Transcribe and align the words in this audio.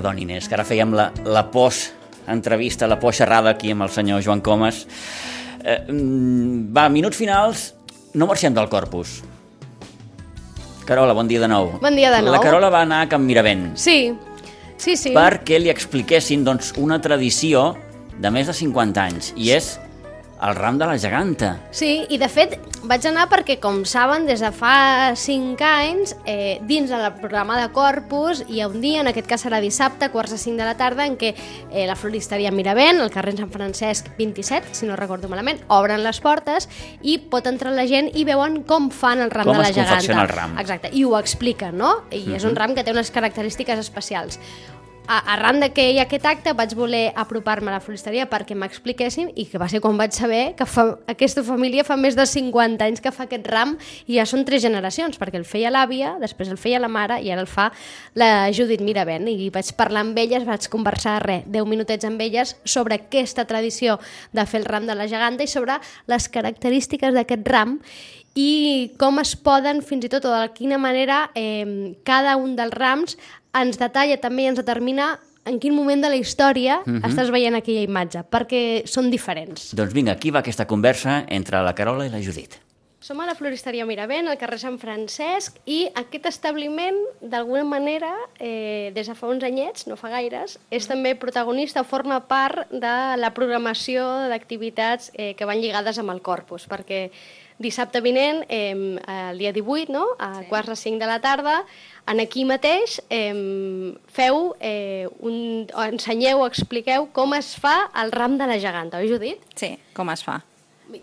Perdoni, 0.00 0.22
Inés, 0.24 0.46
que 0.48 0.56
ara 0.56 0.64
fèiem 0.64 0.94
la, 0.96 1.10
la 1.28 1.42
post-entrevista, 1.52 2.88
la 2.88 2.96
post-xerrada 3.02 3.52
aquí 3.52 3.74
amb 3.74 3.84
el 3.84 3.90
senyor 3.92 4.22
Joan 4.24 4.40
Comas. 4.40 4.86
Eh, 5.60 5.76
mm, 5.92 6.70
va, 6.72 6.86
minuts 6.88 7.20
finals, 7.20 7.66
no 8.16 8.30
marxem 8.30 8.56
del 8.56 8.70
corpus. 8.72 9.18
Carola, 10.88 11.12
bon 11.12 11.28
dia 11.28 11.42
de 11.42 11.50
nou. 11.52 11.74
Bon 11.84 12.00
dia 12.00 12.08
de 12.14 12.22
nou. 12.24 12.32
La 12.32 12.40
Carola 12.40 12.70
va 12.72 12.80
anar 12.86 13.02
a 13.04 13.10
Can 13.12 13.26
Miravent 13.26 13.74
Sí, 13.78 14.14
sí, 14.80 14.96
sí. 14.96 15.12
perquè 15.12 15.60
li 15.60 15.68
expliquessin 15.68 16.48
doncs, 16.48 16.72
una 16.80 16.96
tradició 17.04 17.74
de 18.16 18.32
més 18.32 18.48
de 18.48 18.56
50 18.56 19.04
anys, 19.04 19.34
i 19.36 19.52
és 19.52 19.74
el 20.42 20.54
ram 20.56 20.78
de 20.78 20.86
la 20.88 20.96
geganta. 20.98 21.50
Sí, 21.70 22.06
i 22.08 22.16
de 22.18 22.28
fet 22.32 22.54
vaig 22.88 23.04
anar 23.06 23.26
perquè, 23.28 23.58
com 23.60 23.82
saben, 23.84 24.24
des 24.26 24.40
de 24.40 24.48
fa 24.56 25.12
5 25.18 25.64
anys, 25.66 26.14
eh, 26.24 26.58
dins 26.64 26.88
del 26.88 27.04
programa 27.20 27.58
de 27.60 27.68
Corpus, 27.74 28.44
hi 28.48 28.62
ha 28.62 28.68
un 28.68 28.80
dia, 28.80 29.02
en 29.02 29.10
aquest 29.10 29.28
cas 29.28 29.44
serà 29.44 29.60
dissabte, 29.60 30.08
quarts 30.10 30.32
de 30.32 30.38
5 30.40 30.56
de 30.56 30.64
la 30.64 30.76
tarda, 30.80 31.04
en 31.06 31.18
què 31.20 31.34
eh, 31.36 31.84
la 31.86 31.96
floristeria 31.96 32.50
Miravent, 32.50 33.02
al 33.04 33.12
carrer 33.12 33.36
Sant 33.36 33.52
Francesc 33.52 34.08
27, 34.18 34.72
si 34.72 34.88
no 34.88 34.96
recordo 34.96 35.28
malament, 35.28 35.60
obren 35.68 36.02
les 36.02 36.20
portes 36.24 36.68
i 37.02 37.18
pot 37.18 37.46
entrar 37.46 37.74
la 37.76 37.86
gent 37.86 38.08
i 38.16 38.24
veuen 38.24 38.62
com 38.64 38.88
fan 38.90 39.20
el 39.20 39.30
ram 39.30 39.44
Com 39.50 39.58
de 39.58 39.62
la 39.62 39.68
es 39.68 39.74
geganta. 39.76 39.92
confecciona 40.00 40.22
el 40.24 40.28
ram. 40.32 40.58
Exacte, 40.58 40.90
i 40.92 41.04
ho 41.04 41.16
expliquen, 41.20 41.76
no? 41.76 41.94
I 42.10 42.24
és 42.40 42.44
un 42.48 42.56
ram 42.56 42.74
que 42.74 42.82
té 42.82 42.92
unes 42.96 43.12
característiques 43.12 43.78
especials. 43.78 44.40
Arran 45.10 45.58
de 45.58 45.72
que 45.74 45.88
hi 45.90 45.98
ha 45.98 46.04
aquest 46.06 46.26
acte 46.30 46.52
vaig 46.54 46.70
voler 46.78 47.08
apropar-me 47.18 47.72
a 47.72 47.74
la 47.74 47.80
floristeria 47.82 48.28
perquè 48.30 48.54
m'expliquessin 48.54 49.32
i 49.34 49.48
que 49.50 49.58
va 49.58 49.66
ser 49.66 49.80
quan 49.82 49.96
vaig 49.98 50.14
saber 50.14 50.52
que 50.54 50.66
fa, 50.70 50.84
aquesta 51.10 51.42
família 51.42 51.82
fa 51.82 51.96
més 51.98 52.14
de 52.14 52.22
50 52.30 52.86
anys 52.86 53.02
que 53.02 53.10
fa 53.10 53.26
aquest 53.26 53.48
ram 53.50 53.72
i 54.06 54.20
ja 54.20 54.26
són 54.30 54.44
tres 54.46 54.62
generacions 54.62 55.18
perquè 55.18 55.40
el 55.40 55.48
feia 55.48 55.72
l'àvia, 55.74 56.12
després 56.22 56.52
el 56.54 56.60
feia 56.62 56.78
la 56.78 56.86
mare 56.86 57.18
i 57.26 57.32
ara 57.34 57.42
el 57.42 57.50
fa 57.50 57.72
la 58.14 58.52
Judit 58.54 58.84
Miravent 58.86 59.26
i 59.32 59.50
vaig 59.50 59.72
parlar 59.74 60.04
amb 60.06 60.22
elles, 60.22 60.46
vaig 60.46 60.70
conversar 60.70 61.18
res, 61.26 61.42
10 61.50 61.66
minutets 61.66 62.06
amb 62.06 62.22
elles 62.22 62.54
sobre 62.62 63.00
aquesta 63.00 63.48
tradició 63.50 63.98
de 64.30 64.46
fer 64.46 64.62
el 64.62 64.70
ram 64.70 64.86
de 64.86 64.94
la 64.94 65.10
geganta 65.10 65.42
i 65.42 65.50
sobre 65.50 65.80
les 66.06 66.30
característiques 66.30 67.18
d'aquest 67.18 67.50
ram 67.50 67.80
i 68.38 68.92
com 68.94 69.18
es 69.18 69.34
poden, 69.34 69.80
fins 69.82 70.06
i 70.06 70.08
tot, 70.12 70.28
o 70.28 70.30
de 70.30 70.52
quina 70.54 70.78
manera 70.78 71.32
eh, 71.34 71.96
cada 72.06 72.36
un 72.38 72.54
dels 72.54 72.76
rams 72.78 73.16
ens 73.54 73.78
detalla 73.80 74.16
també 74.20 74.44
i 74.44 74.52
ens 74.52 74.60
determina 74.60 75.18
en 75.48 75.58
quin 75.58 75.74
moment 75.74 76.02
de 76.02 76.10
la 76.12 76.16
història 76.16 76.80
uh 76.84 76.86
-huh. 76.86 77.06
estàs 77.08 77.30
veient 77.30 77.54
aquella 77.56 77.82
imatge, 77.82 78.24
perquè 78.30 78.86
són 78.86 79.10
diferents. 79.10 79.74
Doncs 79.74 79.92
vinga, 79.92 80.12
aquí 80.12 80.30
va 80.30 80.40
aquesta 80.40 80.66
conversa 80.66 81.24
entre 81.28 81.62
la 81.62 81.74
Carola 81.74 82.06
i 82.06 82.10
la 82.10 82.20
Judit. 82.20 82.60
Som 83.00 83.18
a 83.20 83.24
la 83.24 83.34
floristeria 83.34 83.86
Miravent, 83.86 84.28
al 84.28 84.36
carrer 84.36 84.58
Sant 84.58 84.78
Francesc, 84.78 85.56
i 85.64 85.88
aquest 85.94 86.26
establiment, 86.26 86.98
d'alguna 87.22 87.64
manera, 87.64 88.12
eh, 88.38 88.92
des 88.94 89.06
de 89.06 89.14
fa 89.14 89.26
uns 89.26 89.42
anyets, 89.42 89.86
no 89.86 89.96
fa 89.96 90.10
gaires, 90.10 90.58
és 90.70 90.86
també 90.86 91.14
protagonista, 91.14 91.82
forma 91.82 92.20
part 92.28 92.68
de 92.70 93.16
la 93.16 93.30
programació 93.32 94.28
d'activitats 94.28 95.12
eh, 95.14 95.34
que 95.34 95.46
van 95.46 95.62
lligades 95.62 95.98
amb 95.98 96.10
el 96.10 96.20
corpus, 96.20 96.68
perquè 96.68 97.10
dissabte 97.60 98.00
vinent, 98.00 98.42
eh, 98.48 98.98
el 99.30 99.38
dia 99.38 99.52
18, 99.52 99.92
no? 99.92 100.06
a 100.18 100.40
sí. 100.40 100.46
quarts 100.48 100.72
de 100.72 100.76
5 100.76 100.98
de 100.98 101.06
la 101.06 101.20
tarda, 101.20 101.60
en 102.08 102.20
aquí 102.20 102.44
mateix 102.48 102.98
eh, 103.12 103.94
feu, 104.08 104.54
eh, 104.58 105.06
un, 105.20 105.66
o 105.76 105.84
ensenyeu 105.84 106.44
expliqueu 106.48 107.10
com 107.12 107.36
es 107.36 107.52
fa 107.60 107.90
el 108.02 108.12
ram 108.16 108.38
de 108.40 108.48
la 108.48 108.58
geganta, 108.58 108.98
oi 108.98 109.12
Judit? 109.12 109.44
Sí, 109.60 109.74
com 109.94 110.10
es 110.10 110.24
fa? 110.24 110.40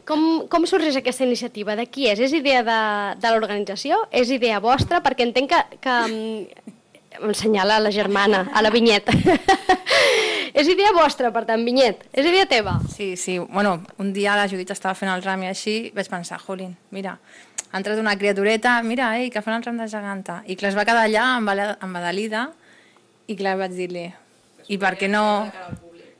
Com, 0.03 0.47
com 0.51 0.66
sorgeix 0.68 0.97
aquesta 1.00 1.23
iniciativa? 1.23 1.78
De 1.79 1.85
qui 1.88 2.09
és? 2.12 2.19
És 2.19 2.34
idea 2.35 2.66
de, 2.66 2.79
de 3.22 3.31
l'organització? 3.31 4.01
És 4.12 4.34
idea 4.34 4.59
vostra? 4.59 5.00
Perquè 5.06 5.29
entenc 5.29 5.53
que... 5.53 5.62
que 5.85 6.00
em 7.18 7.34
senyala 7.34 7.79
la 7.81 7.89
germana, 7.89 8.44
a 8.53 8.62
la 8.62 8.69
vinyeta. 8.69 9.13
és 10.57 10.69
idea 10.73 10.94
vostra, 10.95 11.31
per 11.34 11.45
tant, 11.50 11.63
vinyet. 11.66 12.07
És 12.12 12.25
idea 12.25 12.47
teva. 12.50 12.78
Sí, 12.94 13.12
sí. 13.19 13.38
Bueno, 13.40 13.78
un 14.01 14.13
dia 14.16 14.35
la 14.38 14.47
Judit 14.50 14.73
estava 14.73 14.97
fent 14.97 15.12
el 15.13 15.23
ram 15.25 15.45
i 15.45 15.51
així 15.51 15.78
vaig 15.95 16.09
pensar, 16.12 16.40
jolín, 16.41 16.75
mira, 16.91 17.18
ha 17.72 17.79
entrat 17.79 18.00
una 18.01 18.16
criatureta, 18.18 18.78
mira, 18.84 19.12
ei, 19.19 19.29
que 19.29 19.44
fan 19.45 19.59
el 19.59 19.66
ram 19.68 19.78
de 19.81 19.90
geganta. 19.91 20.41
I 20.47 20.57
clar, 20.57 20.73
es 20.73 20.79
va 20.79 20.85
quedar 20.88 21.06
allà 21.06 21.28
embadalida 21.85 22.47
i 23.28 23.35
clar, 23.38 23.57
vaig 23.59 23.75
dir-li, 23.78 24.07
i 24.68 24.79
per 24.81 24.95
què 25.00 25.09
no... 25.12 25.25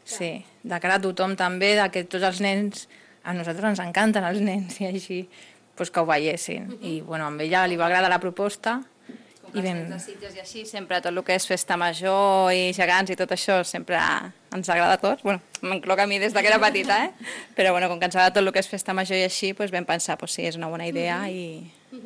Sí, 0.08 0.38
de 0.64 0.78
cara 0.80 1.02
a 1.02 1.04
tothom 1.04 1.34
també, 1.36 1.74
de 1.76 1.90
que 1.92 2.06
tots 2.08 2.24
els 2.24 2.38
nens, 2.40 2.86
a 3.28 3.34
nosaltres 3.36 3.74
ens 3.74 3.82
encanten 3.84 4.24
els 4.24 4.40
nens 4.40 4.78
i 4.80 4.88
així, 4.88 5.18
doncs 5.76 5.92
que 5.92 6.00
ho 6.00 6.08
veiessin. 6.08 6.70
I 6.80 7.02
bueno, 7.04 7.28
amb 7.28 7.44
ella 7.44 7.66
li 7.68 7.76
va 7.80 7.90
agradar 7.90 8.12
la 8.14 8.22
proposta 8.24 8.78
i 9.54 9.62
vam... 9.64 9.84
de 9.92 10.00
Sitges 10.02 10.36
i 10.36 10.42
així, 10.44 10.64
sempre 10.68 11.00
tot 11.02 11.12
el 11.12 11.24
que 11.26 11.36
és 11.38 11.48
festa 11.48 11.78
major 11.80 12.52
i 12.56 12.74
gegants 12.76 13.14
i 13.14 13.18
tot 13.20 13.32
això 13.36 13.60
sempre 13.68 14.00
ens 14.54 14.70
agrada 14.70 14.98
a 14.98 15.02
tots. 15.02 15.24
Bueno, 15.24 15.42
m'encloc 15.62 16.04
a 16.04 16.08
mi 16.10 16.20
des 16.20 16.36
de 16.36 16.44
que 16.44 16.52
era 16.52 16.60
petita, 16.60 17.00
eh? 17.06 17.34
Però 17.58 17.72
bueno, 17.76 17.90
com 17.92 18.00
que 18.00 18.10
ens 18.10 18.16
agrada 18.16 18.36
tot 18.36 18.44
el 18.44 18.54
que 18.56 18.64
és 18.64 18.70
festa 18.70 18.96
major 18.98 19.18
i 19.20 19.26
així, 19.28 19.54
doncs 19.58 19.74
vam 19.74 19.88
pensar, 19.88 20.18
doncs 20.20 20.38
sí, 20.38 20.46
és 20.48 20.60
una 20.60 20.72
bona 20.72 20.88
idea 20.90 21.24
i, 21.30 21.64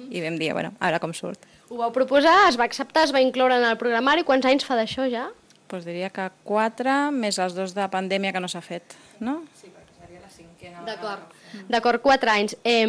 i 0.09 0.23
vam 0.23 0.37
dir, 0.41 0.53
bueno, 0.57 0.73
a 0.79 0.89
veure 0.89 1.01
com 1.03 1.13
surt. 1.17 1.47
Ho 1.69 1.79
vau 1.79 1.93
proposar, 1.95 2.49
es 2.49 2.59
va 2.59 2.67
acceptar, 2.67 3.05
es 3.07 3.15
va 3.15 3.23
incloure 3.23 3.57
en 3.57 3.67
el 3.69 3.77
programari. 3.79 4.25
Quants 4.27 4.45
anys 4.49 4.67
fa 4.67 4.75
d'això 4.79 5.07
ja? 5.11 5.29
Doncs 5.71 5.87
diria 5.87 6.09
que 6.11 6.27
quatre, 6.43 7.11
més 7.15 7.39
els 7.39 7.55
dos 7.55 7.73
de 7.77 7.87
pandèmia 7.91 8.33
que 8.35 8.41
no 8.43 8.49
s'ha 8.51 8.63
fet, 8.65 8.97
no? 9.23 9.39
D'acord. 10.85 11.37
D'acord, 11.69 12.01
quatre 12.01 12.31
anys. 12.31 12.55
Eh, 12.63 12.85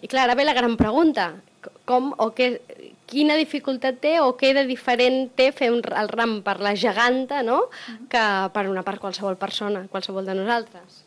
I 0.00 0.08
clar, 0.08 0.26
ara 0.26 0.36
ve 0.38 0.44
la 0.44 0.54
gran 0.56 0.76
pregunta. 0.76 1.32
Com 1.86 2.12
o 2.18 2.30
què, 2.34 2.56
quina 3.12 3.36
dificultat 3.36 4.00
té 4.00 4.16
o 4.24 4.32
què 4.40 4.54
de 4.56 4.64
diferent 4.68 5.26
té 5.36 5.50
fer 5.52 5.68
un, 5.74 5.82
el 5.84 6.10
ram 6.10 6.38
per 6.46 6.58
la 6.64 6.72
geganta, 6.78 7.42
no?, 7.44 7.66
que 8.10 8.24
per 8.54 8.66
una 8.70 8.84
per 8.86 8.96
qualsevol 9.02 9.36
persona, 9.40 9.84
qualsevol 9.92 10.28
de 10.28 10.36
nosaltres. 10.38 11.02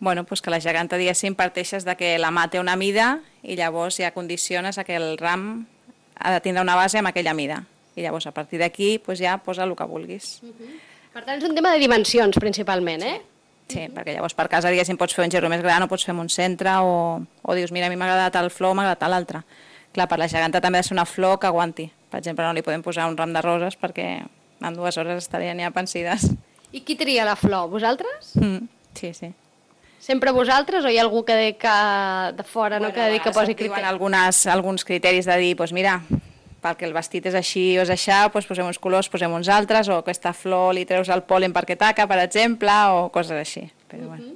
Bueno, 0.00 0.24
doncs 0.24 0.42
que 0.42 0.52
la 0.52 0.60
geganta, 0.60 0.98
diguéssim, 1.00 1.36
parteixes 1.36 1.84
de 1.86 1.94
que 1.96 2.16
la 2.20 2.32
mà 2.34 2.48
té 2.52 2.60
una 2.60 2.74
mida 2.76 3.20
i 3.42 3.56
llavors 3.56 4.00
ja 4.00 4.10
condiciones 4.16 4.76
a 4.76 4.84
que 4.84 4.96
el 4.98 5.14
ram 5.20 5.66
ha 6.16 6.32
de 6.34 6.40
tindre 6.44 6.64
una 6.64 6.76
base 6.76 6.98
amb 7.00 7.08
aquella 7.12 7.36
mida. 7.36 7.62
I 7.94 8.02
llavors, 8.02 8.26
a 8.26 8.34
partir 8.34 8.58
d'aquí, 8.58 8.96
doncs 8.98 9.22
ja 9.22 9.38
posa 9.38 9.64
el 9.64 9.76
que 9.78 9.86
vulguis. 9.86 10.40
Per 11.14 11.22
tant, 11.22 11.38
és 11.38 11.46
un 11.46 11.54
tema 11.54 11.70
de 11.72 11.78
dimensions, 11.78 12.36
principalment, 12.42 13.04
eh? 13.06 13.20
Sí, 13.70 13.86
perquè 13.94 14.12
llavors 14.12 14.34
per 14.36 14.48
casa, 14.52 14.68
diguéssim, 14.68 14.98
pots 15.00 15.14
fer 15.16 15.24
un 15.24 15.32
gerro 15.32 15.48
més 15.48 15.62
gran 15.64 15.86
o 15.86 15.88
pots 15.88 16.04
fer 16.04 16.12
un 16.12 16.28
centre 16.28 16.74
o, 16.84 17.22
o 17.22 17.54
dius, 17.56 17.72
mira, 17.72 17.86
a 17.86 17.92
mi 17.92 17.96
m'ha 17.96 18.10
agradat 18.10 18.36
el 18.42 18.50
flor, 18.52 18.74
m'ha 18.74 18.84
agradat 18.90 19.08
l'altre. 19.08 19.44
Clar, 19.94 20.08
per 20.10 20.18
la 20.18 20.26
geganta 20.30 20.60
també 20.60 20.80
ha 20.80 20.82
de 20.82 20.88
ser 20.88 20.96
una 20.96 21.06
flor 21.06 21.38
que 21.38 21.46
aguanti. 21.46 21.86
Per 22.10 22.18
exemple, 22.18 22.44
no 22.46 22.54
li 22.56 22.64
podem 22.66 22.82
posar 22.82 23.06
un 23.10 23.16
ram 23.18 23.32
de 23.34 23.42
roses 23.44 23.78
perquè 23.78 24.08
en 24.24 24.74
dues 24.74 24.98
hores 24.98 25.22
estarien 25.22 25.60
ja 25.62 25.70
pensides. 25.74 26.28
I 26.74 26.82
qui 26.82 26.96
tria 26.98 27.26
la 27.26 27.36
flor? 27.38 27.68
Vosaltres? 27.70 28.34
Mm, 28.40 28.66
sí, 28.98 29.12
sí. 29.14 29.30
Sempre 30.04 30.34
vosaltres 30.36 30.84
o 30.84 30.90
hi 30.90 30.98
ha 30.98 31.04
algú 31.06 31.22
que, 31.24 31.34
de, 31.38 31.52
que 31.56 31.74
de 32.36 32.44
fora 32.44 32.80
no, 32.82 32.90
que 32.92 33.06
de 33.14 33.20
que 33.22 33.30
posi 33.30 33.54
criteri. 33.54 33.70
criteri? 33.70 33.88
algunes, 33.88 34.46
alguns 34.46 34.84
criteris 34.84 35.24
de 35.30 35.36
dir, 35.40 35.54
doncs 35.56 35.72
mira, 35.72 35.94
perquè 36.64 36.84
el 36.88 36.92
vestit 36.92 37.30
és 37.30 37.36
així 37.38 37.62
o 37.78 37.84
és 37.84 37.92
aixà, 37.94 38.24
doncs 38.32 38.48
posem 38.50 38.68
uns 38.68 38.80
colors, 38.82 39.08
posem 39.12 39.32
uns 39.32 39.48
altres, 39.48 39.88
o 39.88 40.00
aquesta 40.02 40.34
flor 40.36 40.74
li 40.76 40.84
treus 40.88 41.08
el 41.08 41.24
pol·len 41.24 41.54
perquè 41.56 41.78
taca, 41.80 42.08
per 42.10 42.18
exemple, 42.24 42.74
o 42.92 43.06
coses 43.14 43.38
així. 43.38 43.64
Però, 43.88 44.10
bueno. 44.10 44.34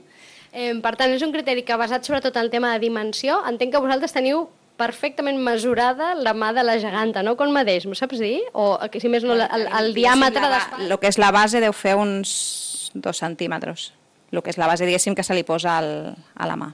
Eh, 0.53 0.73
per 0.81 0.94
tant, 0.97 1.12
és 1.12 1.25
un 1.27 1.35
criteri 1.35 1.67
que 1.67 1.77
basat 1.77 2.06
sobretot 2.06 2.37
en 2.37 2.47
el 2.47 2.53
tema 2.55 2.73
de 2.73 2.81
dimensió. 2.87 3.43
Entenc 3.49 3.75
que 3.75 3.83
vosaltres 3.85 4.17
teniu 4.17 4.47
perfectament 4.79 5.41
mesurada 5.43 6.15
la 6.15 6.33
mà 6.35 6.53
de 6.57 6.65
la 6.65 6.79
geganta, 6.81 7.25
no? 7.27 7.35
Com 7.37 7.53
mateix, 7.55 7.87
m'ho 7.87 7.99
saps 7.99 8.23
dir? 8.23 8.39
O 8.55 8.77
que 8.93 9.03
si 9.03 9.11
més 9.13 9.27
no, 9.27 9.35
el, 9.35 9.45
el, 9.45 9.69
el 9.81 9.95
diàmetre 9.97 10.49
d'espai? 10.49 10.87
El 10.87 10.99
que 11.03 11.11
és 11.11 11.19
la 11.19 11.33
base 11.35 11.63
deu 11.65 11.75
fer 11.75 11.97
uns 11.99 12.93
dos 12.95 13.21
centímetres. 13.21 13.93
El 14.31 14.43
que 14.45 14.53
és 14.53 14.61
la 14.61 14.69
base, 14.71 14.87
diguéssim, 14.87 15.17
que 15.17 15.25
se 15.27 15.35
li 15.35 15.45
posa 15.45 15.79
al, 15.81 15.91
a 16.37 16.49
la 16.49 16.57
mà. 16.61 16.71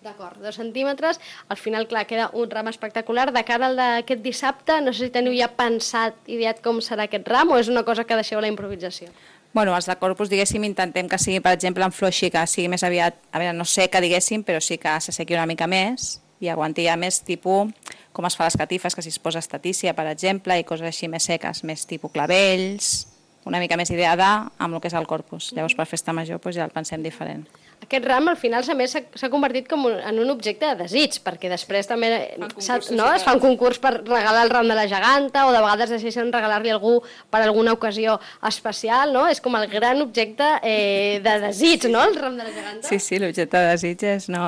D'acord, 0.00 0.38
dos 0.40 0.56
centímetres. 0.56 1.18
Al 1.52 1.58
final, 1.60 1.84
clar, 1.88 2.06
queda 2.08 2.30
un 2.32 2.48
ram 2.48 2.70
espectacular. 2.70 3.28
De 3.34 3.42
cara 3.44 3.68
al 3.68 3.76
d'aquest 3.76 4.22
dissabte, 4.24 4.78
no 4.80 4.94
sé 4.94 5.08
si 5.08 5.12
teniu 5.12 5.34
ja 5.36 5.50
pensat, 5.52 6.16
ideat 6.30 6.62
com 6.64 6.80
serà 6.84 7.08
aquest 7.08 7.28
ram 7.28 7.52
o 7.52 7.58
és 7.60 7.68
una 7.68 7.84
cosa 7.84 8.06
que 8.08 8.16
deixeu 8.16 8.40
a 8.40 8.46
la 8.46 8.52
improvisació? 8.52 9.10
Bueno, 9.52 9.74
els 9.74 9.90
de 9.90 9.96
corpus, 9.98 10.30
diguéssim, 10.30 10.64
intentem 10.64 11.08
que 11.10 11.18
sigui, 11.18 11.42
per 11.42 11.52
exemple, 11.56 11.84
en 11.84 11.92
flor 11.92 12.14
així, 12.14 12.30
que 12.30 12.46
sigui 12.46 12.70
més 12.70 12.86
aviat, 12.86 13.18
a 13.32 13.42
veure, 13.42 13.56
no 13.58 13.66
sé 13.66 13.90
que 13.90 14.00
diguéssim, 14.00 14.46
però 14.46 14.62
sí 14.62 14.78
que 14.78 14.94
s'assequi 15.02 15.34
una 15.34 15.48
mica 15.50 15.66
més, 15.66 16.20
i 16.40 16.48
aguanti 16.48 16.86
ja 16.88 16.96
més 16.96 17.20
tipus 17.22 17.70
com 18.12 18.26
es 18.26 18.34
fa 18.36 18.48
les 18.48 18.56
catifes, 18.58 18.94
que 18.96 19.02
si 19.04 19.08
es 19.12 19.18
posa 19.22 19.38
estatícia, 19.38 19.94
per 19.94 20.06
exemple, 20.10 20.56
i 20.58 20.64
coses 20.66 20.88
així 20.88 21.06
més 21.08 21.24
seques, 21.28 21.62
més 21.64 21.86
tipus 21.86 22.10
clavells, 22.12 23.06
una 23.46 23.60
mica 23.62 23.76
més 23.78 23.88
ideada 23.90 24.50
amb 24.58 24.74
el 24.76 24.80
que 24.82 24.88
és 24.90 24.94
el 24.98 25.06
corpus. 25.08 25.52
Llavors, 25.56 25.76
per 25.78 25.86
festa 25.88 26.12
major, 26.12 26.40
doncs 26.42 26.58
ja 26.58 26.66
el 26.66 26.74
pensem 26.74 27.02
diferent. 27.02 27.46
Aquest 27.80 28.04
ram, 28.04 28.26
al 28.28 28.36
final, 28.36 28.66
a 28.68 28.74
més, 28.76 28.92
s'ha- 28.92 29.30
convertit 29.32 29.66
com 29.70 29.86
un, 29.88 29.94
en 30.04 30.18
un 30.20 30.28
objecte 30.34 30.68
de 30.68 30.82
desig, 30.82 31.16
perquè 31.24 31.48
després 31.48 31.88
també 31.88 32.10
no, 32.36 33.06
es 33.14 33.24
fa 33.24 33.32
un 33.32 33.40
concurs 33.40 33.78
per 33.80 33.94
regalar 34.02 34.42
el 34.44 34.50
ram 34.52 34.68
de 34.68 34.76
la 34.76 34.84
geganta, 34.90 35.46
o 35.48 35.54
de 35.54 35.62
vegades 35.64 35.94
decideixen 35.94 36.28
regalar-li 36.34 36.68
algú 36.74 36.98
per 37.32 37.40
alguna 37.46 37.72
ocasió 37.72 38.18
especial, 38.46 39.14
no? 39.16 39.24
És 39.32 39.40
com 39.40 39.56
el 39.56 39.66
gran 39.72 40.02
objecte 40.04 40.50
eh, 40.62 41.22
de 41.24 41.38
desig, 41.46 41.88
no?, 41.88 42.04
el 42.10 42.20
ram 42.20 42.36
de 42.36 42.44
la 42.44 42.52
geganta. 42.52 42.86
Sí, 42.90 42.98
sí, 43.00 43.18
l'objecte 43.22 43.56
de 43.56 43.72
desig 43.72 44.04
és 44.18 44.28
no... 44.28 44.44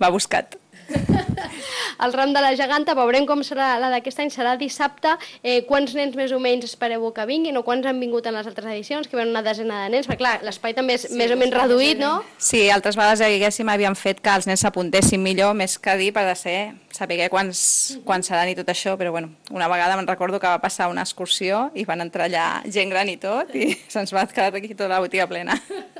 va 0.00 0.08
buscat. 0.14 0.56
El 2.04 2.14
ram 2.14 2.32
de 2.32 2.40
la 2.40 2.54
geganta, 2.56 2.94
veurem 2.96 3.26
com 3.28 3.42
serà 3.44 3.74
la 3.80 3.90
d'aquest 3.92 4.22
any, 4.22 4.30
serà 4.32 4.54
dissabte. 4.60 5.12
Eh, 5.42 5.60
quants 5.68 5.92
nens 5.96 6.16
més 6.16 6.32
o 6.32 6.40
menys 6.40 6.64
espereu 6.70 7.04
que 7.12 7.26
vinguin, 7.28 7.58
o 7.60 7.64
quants 7.66 7.86
han 7.86 8.00
vingut 8.00 8.26
en 8.26 8.36
les 8.38 8.48
altres 8.48 8.70
edicions, 8.72 9.08
que 9.08 9.18
ven 9.18 9.32
una 9.32 9.42
desena 9.44 9.84
de 9.84 9.92
nens, 9.92 10.08
perquè 10.08 10.22
clar, 10.22 10.34
l'espai 10.46 10.76
també 10.76 10.96
és 10.96 11.06
sí, 11.08 11.16
més 11.18 11.32
o 11.32 11.38
menys 11.40 11.56
reduït, 11.58 12.00
no? 12.00 12.20
Sí, 12.40 12.66
altres 12.72 12.96
vegades, 12.96 13.20
diguéssim, 13.20 13.68
havíem 13.68 13.96
fet 13.98 14.22
que 14.24 14.32
els 14.32 14.48
nens 14.48 14.64
s'apuntessin 14.64 15.20
millor, 15.22 15.52
més 15.58 15.76
que 15.80 15.96
dir 16.00 16.10
per 16.16 16.24
de 16.28 16.36
ser, 16.38 16.56
saber 16.94 17.20
quants, 17.32 17.60
quants 18.06 18.32
seran 18.32 18.48
i 18.48 18.56
tot 18.56 18.72
això, 18.72 18.96
però 19.00 19.12
bueno, 19.12 19.34
una 19.52 19.68
vegada 19.68 19.96
me'n 19.98 20.08
recordo 20.08 20.40
que 20.40 20.48
va 20.48 20.60
passar 20.62 20.88
una 20.90 21.04
excursió 21.04 21.68
i 21.76 21.84
van 21.84 22.00
entrar 22.00 22.30
allà 22.30 22.46
gent 22.64 22.90
gran 22.90 23.12
i 23.12 23.18
tot, 23.20 23.52
i 23.54 23.74
se'ns 23.92 24.14
va 24.16 24.24
quedar 24.30 24.54
aquí 24.56 24.72
tota 24.72 24.88
la 24.94 25.02
botiga 25.04 25.28
plena. 25.28 25.58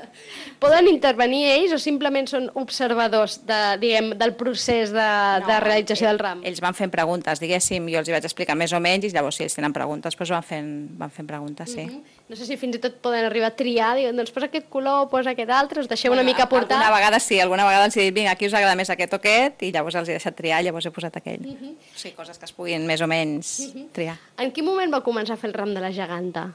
Poden 0.63 0.89
intervenir 0.91 1.45
ells 1.53 1.77
o 1.77 1.79
simplement 1.81 2.27
són 2.29 2.49
observadors 2.59 3.39
de, 3.49 3.61
diguem, 3.81 4.13
del 4.21 4.35
procés 4.41 4.80
de, 4.89 5.09
no, 5.43 5.47
de 5.47 5.59
realització 5.61 6.09
del 6.09 6.19
ram? 6.19 6.41
Ells 6.49 6.63
van 6.65 6.73
fent 6.75 6.91
preguntes, 6.91 7.43
diguéssim, 7.43 7.91
jo 7.93 8.01
els 8.01 8.09
hi 8.09 8.15
vaig 8.17 8.25
explicar 8.25 8.57
més 8.57 8.73
o 8.73 8.81
menys, 8.81 9.05
i 9.05 9.13
llavors 9.13 9.37
si 9.37 9.45
ells 9.45 9.59
tenen 9.59 9.75
preguntes, 9.77 10.17
doncs 10.17 10.33
van 10.33 10.47
fent, 10.47 10.71
van 10.97 11.13
fent 11.13 11.29
preguntes, 11.29 11.75
sí. 11.77 11.85
No 12.31 12.39
sé 12.39 12.49
si 12.49 12.57
fins 12.57 12.79
i 12.79 12.81
tot 12.81 12.97
poden 13.05 13.27
arribar 13.29 13.51
a 13.53 13.57
triar, 13.59 13.91
diuen, 13.99 14.17
doncs 14.17 14.33
posa 14.33 14.49
aquest 14.49 14.71
color, 14.73 15.11
posa 15.13 15.35
aquest 15.37 15.53
altre, 15.53 15.85
us 15.85 15.91
deixeu 15.91 16.17
una 16.17 16.25
mica 16.25 16.49
portar. 16.49 16.79
Alguna 16.81 16.97
vegada 16.97 17.21
sí, 17.21 17.37
alguna 17.45 17.69
vegada 17.69 17.91
els 17.91 17.99
he 17.99 18.09
dit, 18.09 18.17
vinga, 18.17 18.33
aquí 18.33 18.49
us 18.49 18.57
agrada 18.57 18.79
més 18.81 18.89
aquest 18.91 19.13
o 19.13 19.21
aquest, 19.21 19.67
i 19.69 19.73
llavors 19.77 20.01
els 20.01 20.09
he 20.09 20.17
deixat 20.17 20.39
triar, 20.41 20.65
llavors 20.65 20.89
he 20.89 20.95
posat 20.97 21.21
aquell. 21.21 21.45
Mhm. 21.45 21.77
O 21.77 21.99
sigui, 22.01 22.17
coses 22.17 22.41
que 22.41 22.49
es 22.49 22.57
puguin 22.57 22.89
més 22.89 23.05
o 23.05 23.11
menys 23.11 23.53
triar. 23.93 24.17
En 24.39 24.51
quin 24.51 24.65
moment 24.65 24.95
va 24.95 25.05
començar 25.05 25.37
a 25.37 25.41
fer 25.43 25.53
el 25.53 25.59
ram 25.59 25.75
de 25.75 25.85
la 25.85 25.93
geganta? 25.93 26.49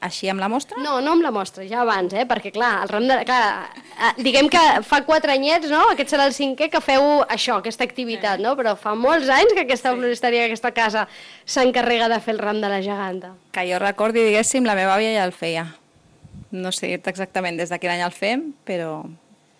Així 0.00 0.30
amb 0.32 0.40
la 0.40 0.48
mostra? 0.48 0.78
No, 0.80 0.94
no 1.04 1.12
amb 1.12 1.24
la 1.24 1.32
mostra, 1.34 1.64
ja 1.68 1.82
abans, 1.82 2.14
eh? 2.16 2.24
perquè 2.28 2.52
clar, 2.54 2.70
el 2.86 2.88
ram 2.88 3.04
de... 3.08 3.18
Clar, 3.28 3.42
eh, 3.90 4.12
diguem 4.24 4.48
que 4.52 4.62
fa 4.86 5.02
quatre 5.04 5.34
anyets, 5.34 5.68
no? 5.68 5.82
aquest 5.92 6.14
serà 6.14 6.24
el 6.30 6.32
cinquè, 6.32 6.70
que 6.72 6.80
feu 6.80 7.20
això, 7.28 7.58
aquesta 7.60 7.84
activitat, 7.84 8.40
no? 8.40 8.54
però 8.56 8.72
fa 8.80 8.94
molts 8.96 9.28
anys 9.34 9.52
que 9.52 9.66
aquesta 9.66 9.92
floristeria, 9.92 10.46
aquesta 10.48 10.72
casa, 10.76 11.04
s'encarrega 11.44 12.08
de 12.12 12.20
fer 12.24 12.32
el 12.36 12.40
ram 12.40 12.62
de 12.64 12.72
la 12.72 12.80
geganta. 12.86 13.34
Que 13.52 13.66
jo 13.68 13.82
recordi, 13.82 14.24
diguéssim, 14.30 14.64
la 14.64 14.78
meva 14.78 14.96
àvia 14.96 15.12
ja 15.18 15.28
el 15.28 15.36
feia. 15.36 15.66
No 16.50 16.72
sé 16.72 16.94
exactament 16.96 17.60
des 17.60 17.68
de 17.70 17.78
quin 17.82 17.92
any 17.92 18.06
el 18.06 18.16
fem, 18.16 18.48
però 18.64 19.02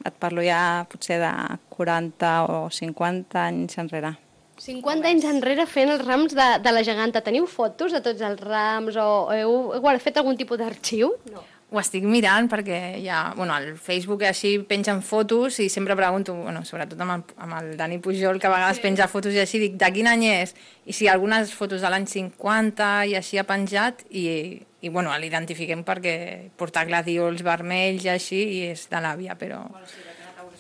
et 0.09 0.17
parlo 0.17 0.41
ja 0.41 0.87
potser 0.89 1.21
de 1.21 1.31
40 1.77 2.35
o 2.49 2.59
50 2.73 3.45
anys 3.45 3.77
enrere. 3.83 4.17
50 4.61 5.09
anys 5.09 5.25
enrere 5.25 5.65
fent 5.65 5.89
els 5.89 6.03
rams 6.05 6.35
de, 6.37 6.49
de 6.61 6.73
la 6.75 6.83
geganta. 6.85 7.23
Teniu 7.25 7.47
fotos 7.49 7.95
de 7.97 8.03
tots 8.05 8.21
els 8.21 8.43
rams 8.45 8.99
o 9.01 9.07
heu, 9.33 9.55
heu 9.79 9.89
fet 10.03 10.21
algun 10.21 10.37
tipus 10.37 10.61
d'arxiu? 10.61 11.15
No. 11.33 11.47
Ho 11.71 11.79
estic 11.79 12.03
mirant 12.03 12.49
perquè 12.51 12.99
ja, 12.99 13.31
bueno, 13.37 13.55
al 13.55 13.77
Facebook 13.79 14.25
així 14.27 14.57
pengen 14.67 15.05
fotos 15.07 15.61
i 15.63 15.69
sempre 15.71 15.95
pregunto, 15.97 16.35
bueno, 16.35 16.65
sobretot 16.67 16.99
amb 17.01 17.15
el, 17.15 17.23
amb 17.47 17.57
el 17.61 17.69
Dani 17.79 18.01
Pujol, 18.03 18.41
que 18.43 18.49
a 18.49 18.53
vegades 18.53 18.81
sí. 18.81 18.85
penja 18.89 19.07
fotos 19.09 19.37
i 19.39 19.41
així, 19.41 19.63
dic, 19.63 19.79
de 19.79 19.93
quin 19.95 20.11
any 20.11 20.27
és? 20.33 20.57
I 20.91 20.97
si 20.99 21.07
algunes 21.09 21.55
fotos 21.55 21.81
de 21.81 21.95
l'any 21.95 22.09
50 22.11 22.91
i 23.13 23.15
així 23.17 23.39
ha 23.39 23.47
penjat 23.47 24.03
i, 24.11 24.27
i 24.83 24.91
bueno, 24.91 25.15
l'identifiquem 25.23 25.87
perquè 25.87 26.17
porta 26.59 26.83
gladiols 26.91 27.47
vermells 27.47 28.09
i 28.09 28.13
així 28.19 28.43
i 28.59 28.65
és 28.75 28.89
de 28.91 29.07
l'àvia, 29.07 29.39
però... 29.39 29.63
Sí. 29.87 30.09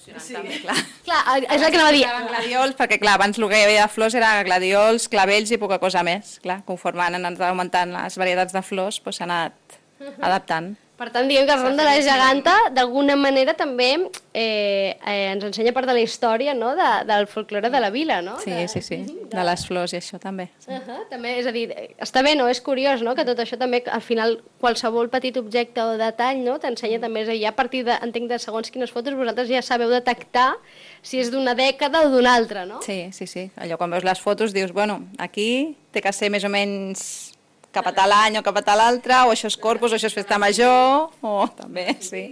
També, 0.06 0.58
clar. 0.62 0.76
Clar, 1.06 1.20
és 1.42 1.62
el 1.62 1.70
que 1.72 1.78
anava 1.78 1.90
a 1.90 1.94
dir. 1.94 2.04
Gladiols, 2.30 2.76
perquè 2.78 3.00
clar, 3.02 3.16
abans 3.18 3.38
el 3.38 3.48
que 3.50 3.58
hi 3.58 3.66
havia 3.66 3.86
de 3.86 3.92
flors 3.92 4.16
era 4.16 4.30
gladiols, 4.46 5.08
clavells 5.12 5.52
i 5.52 5.58
poca 5.60 5.80
cosa 5.82 6.04
més. 6.06 6.38
Clar, 6.44 6.60
conforme 6.68 7.04
han 7.04 7.18
anat 7.20 7.40
augmentant 7.48 7.92
les 7.96 8.16
varietats 8.20 8.56
de 8.56 8.62
flors, 8.64 9.00
doncs 9.04 9.20
s'ha 9.20 9.28
anat 9.28 9.80
adaptant. 10.20 10.72
Per 11.00 11.08
tant, 11.08 11.24
diguem 11.30 11.46
que 11.48 11.54
el 11.56 11.62
ram 11.64 11.78
de 11.78 11.84
la 11.86 11.94
geganta, 12.04 12.54
d'alguna 12.76 13.14
manera, 13.16 13.54
també 13.56 13.86
eh, 13.96 14.98
eh, 15.00 15.30
ens 15.30 15.46
ensenya 15.48 15.72
part 15.72 15.88
de 15.88 15.94
la 15.96 16.02
història 16.04 16.52
no? 16.52 16.74
de, 16.76 16.88
del 17.08 17.24
folklore 17.30 17.70
de 17.72 17.80
la 17.80 17.88
vila, 17.94 18.18
no? 18.20 18.34
Sí, 18.42 18.52
de... 18.52 18.66
sí, 18.68 18.82
sí, 18.84 18.98
de 19.32 19.46
les 19.48 19.64
flors 19.64 19.94
i 19.94 19.96
això 19.96 20.20
també. 20.20 20.50
Uh 20.66 20.76
-huh, 20.76 20.98
també, 21.08 21.38
és 21.40 21.48
a 21.48 21.54
dir, 21.56 21.72
està 21.96 22.22
bé, 22.22 22.34
no? 22.36 22.50
És 22.52 22.60
curiós, 22.60 23.00
no?, 23.00 23.14
que 23.14 23.24
tot 23.24 23.40
això 23.40 23.56
també, 23.56 23.82
al 23.88 24.02
final, 24.02 24.42
qualsevol 24.60 25.08
petit 25.08 25.40
objecte 25.40 25.80
o 25.80 25.96
detall, 25.96 26.44
no?, 26.44 26.58
t'ensenya 26.58 27.00
també, 27.00 27.22
és 27.22 27.28
a 27.28 27.32
dir, 27.32 27.46
a 27.46 27.56
partir 27.56 27.82
de, 27.84 27.96
entenc, 28.02 28.28
de 28.28 28.38
segons 28.38 28.70
quines 28.70 28.92
fotos, 28.92 29.14
vosaltres 29.14 29.48
ja 29.48 29.62
sabeu 29.62 29.88
detectar 29.88 30.58
si 31.00 31.18
és 31.18 31.30
d'una 31.30 31.54
dècada 31.54 32.04
o 32.04 32.10
d'una 32.10 32.34
altra, 32.34 32.66
no? 32.66 32.82
Sí, 32.82 33.08
sí, 33.12 33.26
sí. 33.26 33.50
Allò 33.56 33.78
quan 33.78 33.90
veus 33.90 34.04
les 34.04 34.20
fotos 34.20 34.52
dius, 34.52 34.72
bueno, 34.72 35.08
aquí 35.16 35.78
té 35.92 36.02
que 36.02 36.12
ser 36.12 36.28
més 36.28 36.44
o 36.44 36.48
menys 36.48 37.39
cap 37.72 37.86
a 37.86 37.94
tal 37.96 38.12
any 38.12 38.38
o 38.38 38.44
cap 38.46 38.56
a 38.60 38.64
tal 38.66 38.82
altre, 38.84 39.16
o 39.26 39.34
això 39.34 39.50
és 39.50 39.58
corpus, 39.60 39.92
o 39.92 39.98
això 39.98 40.10
és 40.10 40.16
festa 40.16 40.38
major, 40.42 41.10
o 41.22 41.34
també, 41.56 41.92
sí. 42.04 42.24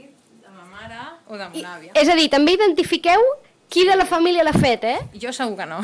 De 0.42 0.54
ma 0.54 0.66
mare 0.70 1.04
o 1.28 1.36
de 1.36 1.50
mon 1.52 1.68
àvia. 1.76 1.92
És 1.94 2.08
a 2.08 2.16
dir, 2.18 2.28
també 2.32 2.56
identifiqueu 2.58 3.22
qui 3.68 3.84
de 3.84 3.94
la 3.96 4.06
família 4.08 4.42
l'ha 4.44 4.54
fet, 4.56 4.84
eh? 4.88 4.96
Jo 5.20 5.30
segur 5.36 5.58
que 5.58 5.66
no. 5.68 5.78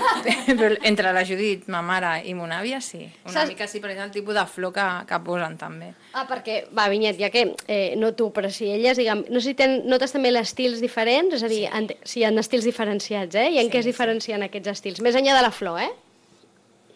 Però 0.46 0.70
entre 0.86 1.10
la 1.12 1.24
Judit, 1.26 1.66
ma 1.72 1.80
mare 1.82 2.12
i 2.30 2.34
mon 2.38 2.52
àvia, 2.54 2.78
sí. 2.84 3.02
Una 3.26 3.34
Saps- 3.34 3.50
mica 3.50 3.66
sí, 3.66 3.80
perquè 3.82 3.98
és 3.98 4.04
el 4.06 4.12
tipus 4.14 4.38
de 4.38 4.44
flor 4.46 4.72
que, 4.76 4.86
que 5.08 5.18
posen 5.26 5.58
també. 5.58 5.90
Ah, 6.14 6.24
perquè, 6.30 6.60
va, 6.70 6.86
Vinyet, 6.92 7.18
ja 7.18 7.32
que, 7.34 7.48
eh, 7.66 7.94
no 7.98 8.12
tu, 8.14 8.30
però 8.34 8.50
si 8.54 8.70
elles, 8.70 9.00
diguem, 9.00 9.26
no 9.34 9.42
sé 9.42 9.50
si 9.50 9.58
ten, 9.58 9.80
notes 9.90 10.14
també 10.14 10.30
els 10.30 10.44
estils 10.44 10.82
diferents, 10.84 11.34
és 11.34 11.42
a 11.42 11.50
dir, 11.50 11.64
sí. 11.66 11.98
si 12.12 12.22
hi 12.22 12.28
ha 12.28 12.34
estils 12.44 12.70
diferenciats, 12.70 13.34
eh? 13.34 13.48
I 13.50 13.62
en 13.64 13.66
sí, 13.66 13.74
què 13.74 13.82
es 13.82 13.90
diferencien 13.90 14.38
sí. 14.38 14.50
aquests 14.50 14.76
estils? 14.76 15.02
Més 15.02 15.18
enllà 15.18 15.34
de 15.34 15.42
la 15.42 15.54
flor, 15.54 15.82
eh? 15.82 15.90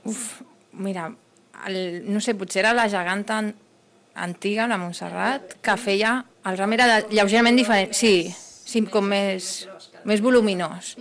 Uf, 0.06 0.38
mira, 0.72 1.10
el, 1.66 2.04
no 2.06 2.20
sé, 2.20 2.34
potser 2.34 2.60
era 2.64 2.74
la 2.76 2.88
geganta 2.88 3.38
an- 3.38 3.54
antiga, 4.14 4.66
la 4.66 4.78
Montserrat, 4.78 5.58
que 5.62 5.76
feia... 5.76 6.24
El 6.48 6.56
ram 6.56 6.72
era 6.72 6.86
de, 6.88 7.00
lleugerament 7.12 7.58
diferent, 7.58 7.90
sí, 7.92 8.30
sí 8.64 8.80
com 8.88 9.04
més, 9.04 9.66
més 10.08 10.22
voluminós. 10.24 10.94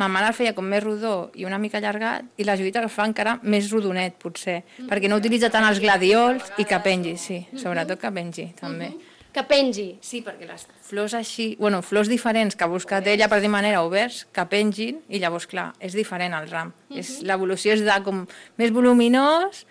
Ma 0.00 0.08
mare 0.08 0.30
el 0.30 0.36
feia 0.36 0.54
com 0.56 0.64
més 0.64 0.82
rodó 0.84 1.30
i 1.36 1.44
una 1.44 1.58
mica 1.60 1.76
allargat, 1.76 2.24
i 2.40 2.46
la 2.48 2.54
Judit 2.56 2.78
el 2.80 2.88
fa 2.88 3.04
encara 3.04 3.34
més 3.42 3.68
rodonet, 3.72 4.16
potser, 4.22 4.62
perquè 4.88 5.10
no 5.10 5.18
utilitza 5.20 5.50
tant 5.52 5.66
els 5.68 5.82
gladiols 5.82 6.48
i 6.56 6.64
que 6.64 6.80
pengi, 6.80 7.16
sí, 7.20 7.42
sobretot 7.60 8.00
que 8.00 8.12
pengi, 8.14 8.48
també. 8.56 8.94
Que 9.36 9.42
pengi. 9.44 9.98
Sí, 10.00 10.22
perquè 10.24 10.46
les 10.48 10.62
flors 10.88 11.12
així, 11.12 11.50
bueno, 11.60 11.82
flors 11.84 12.08
diferents 12.08 12.56
que 12.56 12.64
ha 12.64 12.72
buscat 12.72 13.04
ella 13.12 13.28
per 13.28 13.42
dir 13.44 13.50
manera 13.52 13.82
oberts, 13.84 14.22
que 14.32 14.46
pengin, 14.48 15.02
i 15.12 15.20
llavors, 15.20 15.44
clar, 15.50 15.74
és 15.76 15.92
diferent 15.92 16.32
el 16.32 16.48
ram. 16.48 16.72
Uh 16.88 16.94
-huh. 16.96 17.00
és 17.00 17.20
L'evolució 17.20 17.74
és 17.74 17.84
de 17.84 18.02
com 18.02 18.26
més 18.56 18.72
voluminós, 18.72 19.66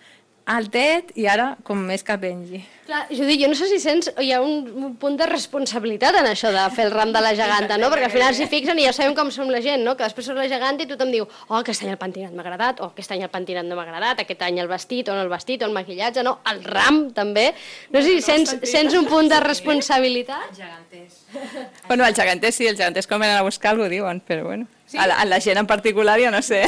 altet, 0.46 1.10
i 1.18 1.26
ara 1.26 1.56
com 1.66 1.80
més 1.88 2.04
que 2.06 2.14
pengi. 2.22 2.60
Clar, 2.86 3.00
Judit, 3.10 3.40
jo 3.40 3.48
no 3.50 3.56
sé 3.58 3.66
si 3.66 3.80
sents, 3.82 4.12
hi 4.22 4.28
ha 4.30 4.38
un, 4.38 4.68
un 4.78 4.92
punt 5.00 5.16
de 5.18 5.26
responsabilitat 5.26 6.20
en 6.20 6.28
això 6.30 6.52
de 6.54 6.62
fer 6.70 6.84
el 6.86 6.92
ram 6.94 7.10
de 7.10 7.22
la 7.24 7.32
geganta, 7.34 7.74
no? 7.82 7.88
Perquè 7.90 8.06
al 8.06 8.14
final 8.14 8.36
s'hi 8.36 8.46
fixen 8.50 8.78
i 8.78 8.84
ja 8.86 8.92
sabem 8.94 9.16
com 9.18 9.32
som 9.34 9.50
la 9.50 9.58
gent, 9.64 9.82
no? 9.82 9.96
Que 9.98 10.06
després 10.06 10.28
surt 10.30 10.38
la 10.38 10.46
geganta 10.50 10.86
i 10.86 10.90
tothom 10.92 11.10
diu 11.10 11.26
oh, 11.26 11.58
aquest 11.58 11.82
any 11.82 11.90
el 11.96 11.98
pentinat 11.98 12.36
m'ha 12.36 12.46
agradat, 12.46 12.84
o 12.84 12.92
aquest 12.92 13.16
any 13.16 13.26
el 13.26 13.32
pentinat 13.32 13.66
no 13.66 13.74
m'ha 13.74 13.88
agradat, 13.88 14.22
aquest 14.22 14.46
any 14.46 14.62
el 14.62 14.70
vestit, 14.70 15.10
o 15.10 15.18
no 15.18 15.26
el 15.26 15.32
vestit, 15.34 15.66
o 15.66 15.68
el 15.68 15.74
maquillatge, 15.74 16.22
no? 16.22 16.38
El 16.52 16.62
ram, 16.62 17.02
també. 17.16 17.48
No 17.90 17.98
sé 18.06 18.14
si 18.14 18.22
sents, 18.22 18.54
sents 18.70 18.94
un 18.94 19.10
punt 19.10 19.34
de 19.34 19.42
responsabilitat. 19.42 20.54
Geganters. 20.54 21.22
Bueno, 21.86 22.04
els 22.06 22.16
geganters 22.18 22.56
sí, 22.58 22.66
els 22.66 22.78
geganters 22.78 23.06
quan 23.06 23.20
venen 23.22 23.36
a 23.38 23.44
buscar 23.46 23.74
algú 23.74 23.86
diuen, 23.90 24.18
però 24.26 24.46
bueno. 24.46 24.66
Sí? 24.86 24.98
A, 24.98 25.06
la, 25.06 25.20
a 25.22 25.26
la 25.26 25.38
gent 25.42 25.58
en 25.58 25.66
particular 25.66 26.16
jo 26.22 26.30
no 26.30 26.40
sé. 26.42 26.64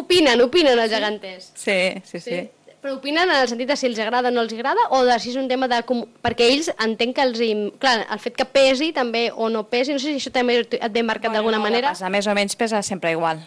Opinen, 0.00 0.40
opinen 0.44 0.78
els 0.78 0.92
geganters. 0.92 1.52
Sí, 1.56 1.78
sí, 2.04 2.20
sí. 2.20 2.28
sí. 2.28 2.42
Però 2.82 2.96
opinen 2.96 3.30
en 3.30 3.36
el 3.36 3.46
sentit 3.46 3.68
de 3.70 3.76
si 3.78 3.86
els 3.86 3.98
agrada 4.02 4.32
o 4.32 4.34
no 4.34 4.42
els 4.42 4.52
agrada 4.56 4.88
o 4.90 5.04
de 5.06 5.14
si 5.22 5.30
és 5.30 5.36
un 5.38 5.46
tema 5.46 5.68
de... 5.70 5.78
com- 5.86 6.02
Perquè 6.24 6.48
ells 6.50 6.72
entenc 6.82 7.14
que 7.14 7.22
els... 7.28 7.42
Clar, 7.78 8.00
el 8.10 8.18
fet 8.22 8.34
que 8.34 8.46
pesi 8.48 8.90
també 8.96 9.28
o 9.30 9.46
no 9.54 9.62
pesi, 9.70 9.94
no 9.94 10.02
sé 10.02 10.10
si 10.10 10.18
això 10.18 10.32
també 10.34 10.58
et 10.64 10.88
ve 10.90 11.04
marcat 11.06 11.30
d'alguna 11.32 11.60
manera. 11.62 11.92
Pesa 11.94 12.10
més 12.10 12.26
o 12.26 12.34
menys 12.34 12.58
pesa 12.58 12.82
sempre 12.82 13.14
igual. 13.14 13.44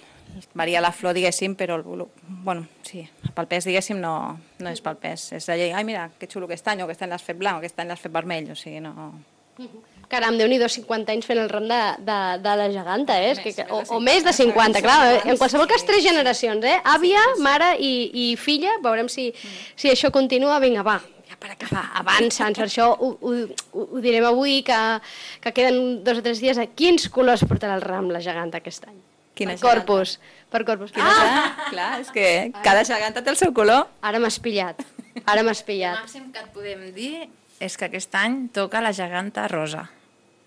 Varia 0.55 0.79
la 0.83 0.91
flor, 0.95 1.13
diguéssim, 1.15 1.53
però 1.59 1.75
el 1.75 1.83
volum... 1.83 2.07
Bueno, 2.47 2.65
sí, 2.83 3.05
pel 3.35 3.47
pes, 3.51 3.67
diguéssim, 3.67 3.99
no, 3.99 4.15
no 4.59 4.71
és 4.71 4.81
pel 4.83 4.95
pes. 5.03 5.29
És 5.35 5.47
de 5.51 5.55
llei, 5.59 5.71
ai, 5.75 5.83
mira, 5.87 6.09
que 6.19 6.27
xulo 6.31 6.47
aquest 6.47 6.67
any, 6.71 6.83
o 6.83 6.87
aquest 6.87 7.03
any 7.05 7.11
l'has 7.11 7.23
fet 7.23 7.39
blanc, 7.39 7.59
o 7.59 7.63
aquest 7.63 7.79
any 7.79 7.91
l'has 7.91 8.03
fet 8.03 8.11
vermell, 8.15 8.49
o 8.51 8.57
sigui, 8.59 8.81
no... 8.83 9.13
Caram, 10.09 10.37
déu 10.37 10.47
nhi 10.47 10.59
50 10.61 11.11
anys 11.15 11.25
fent 11.25 11.39
el 11.41 11.49
ram 11.49 11.65
de, 11.69 11.79
de, 12.05 12.17
de 12.43 12.53
la 12.59 12.67
geganta, 12.71 13.15
eh? 13.21 13.31
És 13.33 13.39
que, 13.41 13.53
que, 13.57 13.65
o, 13.73 13.81
o 13.95 13.99
més 13.99 14.23
de 14.23 14.33
50, 14.33 14.81
clar. 14.85 14.99
eh? 15.13 15.21
En 15.31 15.37
qualsevol 15.41 15.67
cas, 15.67 15.83
tres 15.87 16.03
generacions, 16.05 16.63
eh? 16.63 16.77
Àvia, 16.83 17.21
mare 17.41 17.73
i, 17.79 17.91
i 18.13 18.25
filla. 18.37 18.77
Veurem 18.83 19.09
si, 19.09 19.31
si 19.75 19.89
això 19.89 20.11
continua. 20.13 20.59
Vinga, 20.63 20.83
va, 20.85 20.99
ja 21.29 21.39
per 21.41 21.51
acabar, 21.55 21.87
avança'ns. 22.03 22.57
Per 22.61 22.67
això 22.69 22.91
ho, 22.93 23.11
ho, 23.17 23.33
ho, 23.73 23.87
ho 23.97 24.03
direm 24.03 24.25
avui, 24.29 24.61
que, 24.67 24.77
que 25.41 25.51
queden 25.57 26.03
dos 26.05 26.21
o 26.21 26.25
tres 26.25 26.39
dies. 26.43 26.57
A 26.61 26.67
quins 26.69 27.09
colors 27.09 27.43
portarà 27.49 27.75
el 27.79 27.85
ram 27.85 28.11
la 28.13 28.21
geganta 28.23 28.61
aquest 28.61 28.85
any? 28.87 29.01
Quina 29.35 29.57
per 29.57 29.65
corpus. 29.65 30.19
Per 30.53 30.61
corpus. 30.63 30.93
Quina 30.95 31.09
Ah! 31.11 31.23
ah! 31.25 31.65
Clar, 31.73 31.89
és 31.99 32.11
que 32.15 32.27
cada 32.63 32.85
geganta 32.87 33.19
té 33.25 33.33
el 33.33 33.35
seu 33.41 33.51
color. 33.57 33.89
Ara 34.05 34.21
m'has 34.23 34.37
pillat. 34.39 34.79
Ara 35.25 35.41
m'has 35.43 35.59
El 35.59 35.67
pillat. 35.67 35.97
màxim 36.05 36.29
que 36.31 36.39
et 36.39 36.53
podem 36.55 36.85
dir 36.95 37.25
és 37.65 37.75
que 37.77 37.87
aquest 37.89 38.15
any 38.19 38.45
toca 38.53 38.81
la 38.83 38.93
geganta 38.93 39.47
rosa. 39.51 39.87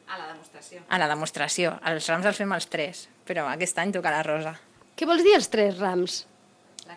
A 0.08 0.16
la 0.16 0.30
demostració. 0.30 0.82
A 0.88 0.98
la 1.00 1.08
demostració. 1.10 1.74
Els 1.90 2.08
rams 2.08 2.28
els 2.30 2.40
fem 2.40 2.54
els 2.56 2.68
tres, 2.72 3.04
però 3.28 3.48
aquest 3.50 3.78
any 3.82 3.92
toca 3.96 4.12
la 4.14 4.22
rosa. 4.26 4.54
Què 4.96 5.06
vols 5.06 5.24
dir 5.26 5.34
els 5.36 5.50
tres 5.52 5.76
rams? 5.78 6.22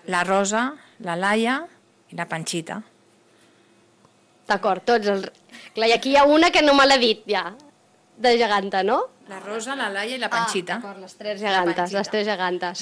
La 0.08 0.24
rosa, 0.24 0.70
la 1.04 1.18
laia 1.20 1.58
i 2.12 2.18
la 2.18 2.28
panxita. 2.30 2.80
D'acord, 4.48 4.86
tots 4.88 5.12
els... 5.12 5.28
Clar, 5.75 5.90
i 5.92 5.96
aquí 5.96 6.13
hi 6.13 6.18
ha 6.20 6.24
una 6.28 6.50
que 6.51 6.63
no 6.63 6.74
me 6.75 6.86
l'ha 6.88 6.98
dit 7.00 7.22
ja, 7.30 7.50
de 8.22 8.34
geganta, 8.40 8.82
no? 8.88 9.01
La 9.32 9.40
rosa, 9.40 9.78
la 9.80 9.88
laia 9.88 10.18
i 10.18 10.20
la 10.20 10.28
panxita. 10.28 10.76
Ah, 10.76 10.82
d'acord, 10.82 11.00
les 11.00 11.14
tres 11.16 11.38
gegantes, 11.40 11.94
les 11.96 12.10
tres 12.12 12.26
gegantes. 12.28 12.82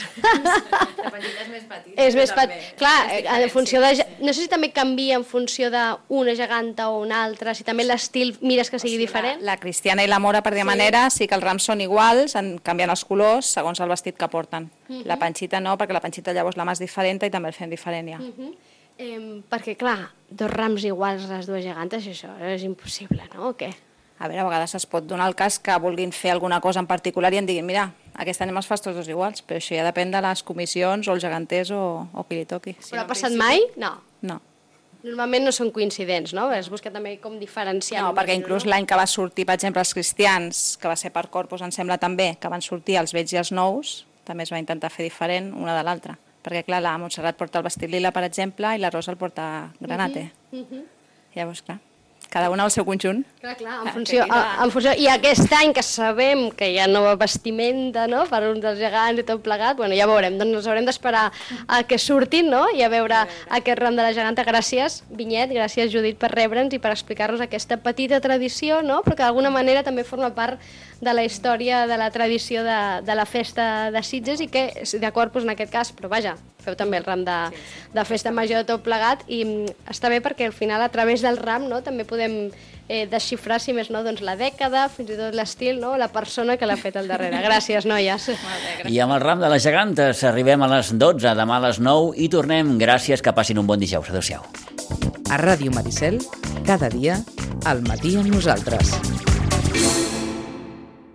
la 1.03 1.11
panxita 1.13 1.43
és 1.43 1.49
més 1.51 1.65
petita. 1.69 2.05
és 2.07 2.15
més 2.17 2.31
també. 2.33 2.55
Clar, 2.79 2.93
en 3.35 3.49
funció 3.53 3.81
de... 3.83 3.91
No 4.25 4.33
sé 4.33 4.47
si 4.47 4.49
també 4.49 4.71
canvia 4.73 5.19
en 5.19 5.25
funció 5.29 5.69
d'una 5.69 6.33
geganta 6.39 6.87
o 6.89 7.03
una 7.03 7.19
altra, 7.27 7.53
si 7.53 7.67
també 7.67 7.85
l'estil 7.85 8.33
mires 8.41 8.71
que 8.73 8.79
sigui 8.81 8.97
diferent. 8.97 9.43
La 9.45 9.59
cristiana 9.61 10.01
i 10.01 10.09
la 10.09 10.17
mora, 10.17 10.41
per 10.41 10.55
dir 10.55 10.63
sí. 10.63 10.69
manera, 10.71 11.03
sí 11.13 11.27
que 11.29 11.37
els 11.37 11.45
rams 11.45 11.67
són 11.69 11.83
iguals, 11.85 12.33
en 12.39 12.55
canviant 12.65 12.95
els 12.95 13.05
colors 13.05 13.51
segons 13.59 13.83
el 13.85 13.93
vestit 13.93 14.17
que 14.17 14.29
porten. 14.33 14.71
La 15.05 15.19
panxita 15.21 15.61
no, 15.61 15.75
perquè 15.77 15.93
la 15.93 16.01
panxita 16.01 16.33
llavors 16.33 16.57
la 16.57 16.65
mà 16.65 16.73
és 16.73 16.81
diferent 16.81 17.21
i 17.21 17.29
també 17.29 17.53
el 17.53 17.57
fem 17.59 17.69
diferent 17.69 18.09
ja. 18.09 18.17
Mhm. 18.17 18.55
Eh, 18.99 19.19
perquè, 19.47 19.77
clar, 19.79 20.09
dos 20.27 20.49
rams 20.51 20.83
iguals 20.83 21.29
les 21.29 21.45
dues 21.47 21.61
gegantes, 21.63 22.09
això 22.09 22.33
és 22.49 22.65
impossible, 22.67 23.29
no? 23.35 23.53
O 23.53 23.53
què? 23.55 23.69
A 24.19 24.27
veure, 24.27 24.43
a 24.43 24.47
vegades 24.49 24.75
es 24.75 24.85
pot 24.85 25.05
donar 25.07 25.29
el 25.31 25.35
cas 25.39 25.57
que 25.63 25.75
vulguin 25.79 26.11
fer 26.11 26.33
alguna 26.33 26.59
cosa 26.59 26.81
en 26.83 26.87
particular 26.87 27.31
i 27.33 27.39
em 27.39 27.47
diguin, 27.47 27.65
mira, 27.65 27.85
aquest 28.19 28.43
any 28.43 28.51
els 28.51 28.67
fas 28.67 28.83
tots 28.83 28.97
dos 28.99 29.07
iguals, 29.07 29.41
però 29.47 29.61
això 29.61 29.77
ja 29.77 29.85
depèn 29.87 30.11
de 30.11 30.19
les 30.25 30.43
comissions 30.43 31.07
o 31.07 31.15
els 31.15 31.23
geganters 31.23 31.71
o, 31.71 31.81
o 32.11 32.25
qui 32.27 32.41
li 32.41 32.45
toqui. 32.49 32.75
Sí, 32.79 32.91
Però 32.91 33.05
ha 33.05 33.09
passat 33.09 33.35
mai? 33.39 33.63
No. 33.79 33.93
No. 34.27 34.41
Normalment 34.99 35.45
no 35.47 35.53
són 35.55 35.71
coincidents, 35.71 36.33
no? 36.35 36.49
Es 36.51 36.67
busca 36.67 36.91
també 36.91 37.15
com 37.23 37.37
diferenciar. 37.39 38.03
No, 38.03 38.11
perquè 38.17 38.35
inclús 38.35 38.65
l'any 38.67 38.83
que 38.89 38.97
va 38.99 39.07
sortir, 39.07 39.45
per 39.47 39.55
exemple, 39.55 39.79
els 39.79 39.95
cristians, 39.95 40.63
que 40.81 40.91
va 40.91 40.97
ser 40.99 41.13
per 41.15 41.29
Corpus, 41.31 41.63
em 41.63 41.71
sembla 41.71 41.95
també, 41.97 42.33
que 42.35 42.51
van 42.51 42.63
sortir 42.65 42.99
els 42.99 43.15
vells 43.15 43.31
i 43.31 43.39
els 43.39 43.53
nous, 43.55 43.93
també 44.27 44.43
es 44.43 44.51
va 44.51 44.59
intentar 44.59 44.91
fer 44.91 45.07
diferent 45.07 45.53
una 45.55 45.77
de 45.77 45.85
l'altra. 45.87 46.19
Perquè, 46.43 46.65
clar, 46.67 46.83
la 46.83 46.97
Montserrat 46.99 47.39
porta 47.39 47.59
el 47.59 47.67
vestit 47.67 47.91
lila, 47.91 48.11
per 48.11 48.25
exemple, 48.27 48.75
i 48.75 48.83
la 48.83 48.91
Rosa 48.91 49.15
el 49.15 49.19
porta 49.19 49.69
granate. 49.79 50.29
Llavors, 51.35 51.63
clar, 51.63 51.79
cada 52.29 52.49
una 52.53 52.63
al 52.63 52.71
seu 52.71 52.85
conjunt. 52.85 53.23
Clar, 53.41 53.55
clar, 53.57 53.79
en 53.81 53.87
Ah, 53.87 53.93
funció, 53.93 54.25
a- 54.29 54.63
en 54.63 54.71
funció... 54.71 54.91
I 54.97 55.07
aquest 55.07 55.51
any 55.55 55.71
que 55.73 55.81
sabem 55.81 56.49
que 56.51 56.67
hi 56.71 56.77
ha 56.77 56.87
nova 56.87 57.15
vestimenta, 57.15 58.05
no?, 58.07 58.25
per 58.29 58.43
un 58.49 58.59
dels 58.61 58.77
gegants 58.77 59.21
i 59.21 59.23
tot 59.25 59.41
plegat, 59.41 59.77
bueno, 59.79 59.95
ja 59.95 60.05
veurem, 60.09 60.35
doncs 60.37 60.59
ens 60.59 60.67
haurem 60.67 60.85
d'esperar 60.85 61.29
a 61.67 61.81
que 61.87 61.97
surtin, 61.97 62.49
no?, 62.51 62.65
i 62.75 62.83
a 62.83 62.89
veure 62.91 63.23
aquest 63.49 63.79
ram 63.79 63.95
de 63.95 64.03
la 64.05 64.11
geganta. 64.13 64.43
Gràcies, 64.45 64.99
Vinyet, 65.09 65.49
gràcies, 65.55 65.89
Judit, 65.93 66.19
per 66.19 66.29
rebre'ns 66.33 66.73
i 66.75 66.79
per 66.83 66.91
explicar-nos 66.91 67.41
aquesta 67.41 67.77
petita 67.77 68.19
tradició, 68.21 68.81
no?, 68.83 68.99
però 69.07 69.15
que 69.15 69.23
d'alguna 69.23 69.49
manera 69.49 69.81
també 69.87 70.03
forma 70.03 70.29
part 70.35 70.59
de 70.99 71.13
la 71.15 71.23
història, 71.23 71.85
de 71.87 71.95
la 71.97 72.11
tradició 72.11 72.61
de, 72.67 72.77
de 73.07 73.15
la 73.15 73.25
festa 73.25 73.89
de 73.89 74.03
Sitges 74.03 74.41
i 74.43 74.49
que, 74.51 74.67
de 74.99 75.11
Corpus 75.15 75.45
en 75.47 75.53
aquest 75.55 75.71
cas, 75.71 75.93
però 75.95 76.09
vaja, 76.11 76.35
feu 76.59 76.75
també 76.75 76.97
el 76.99 77.05
ram 77.07 77.21
de, 77.23 77.37
de 77.95 78.03
festa 78.03 78.33
major 78.35 78.59
de 78.59 78.67
tot 78.67 78.83
plegat 78.83 79.21
i 79.31 79.45
mm, 79.45 79.77
està 79.95 80.09
bé 80.11 80.19
perquè 80.19 80.43
al 80.49 80.51
final 80.51 80.83
a 80.83 80.89
través 80.91 81.23
del 81.23 81.37
ram 81.39 81.69
no, 81.71 81.79
també 81.81 82.03
podem 82.03 82.18
eh, 82.89 83.05
desxifrar, 83.07 83.59
si 83.61 83.73
més 83.77 83.91
no, 83.93 84.01
doncs, 84.03 84.23
la 84.25 84.35
dècada, 84.39 84.87
fins 84.91 85.13
i 85.13 85.19
tot 85.19 85.37
l'estil, 85.37 85.79
no? 85.79 85.93
la 86.01 86.09
persona 86.11 86.57
que 86.57 86.67
l'ha 86.67 86.77
fet 86.79 86.97
al 86.99 87.07
darrere. 87.07 87.39
Gràcies, 87.47 87.87
noies. 87.87 88.29
I 88.89 88.99
amb 89.05 89.15
el 89.15 89.23
ram 89.23 89.45
de 89.45 89.53
les 89.53 89.63
gegantes 89.63 90.25
arribem 90.27 90.65
a 90.65 90.71
les 90.73 90.91
12, 90.97 91.35
demà 91.37 91.61
a 91.61 91.65
les 91.69 91.79
9 91.79 92.17
i 92.17 92.29
tornem. 92.33 92.75
Gràcies, 92.81 93.23
que 93.23 93.35
passin 93.35 93.61
un 93.61 93.69
bon 93.69 93.79
dijous. 93.79 94.09
Adéu-siau. 94.09 94.43
A 95.29 95.37
Ràdio 95.37 95.71
Maricel, 95.75 96.17
cada 96.65 96.89
dia, 96.89 97.21
al 97.69 97.85
matí 97.85 98.17
amb 98.17 98.33
nosaltres. 98.33 98.97